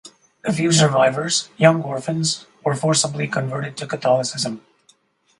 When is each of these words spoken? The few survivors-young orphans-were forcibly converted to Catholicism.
The 0.41 0.51
few 0.51 0.71
survivors-young 0.71 1.83
orphans-were 1.83 2.73
forcibly 2.73 3.27
converted 3.27 3.77
to 3.77 3.85
Catholicism. 3.85 4.65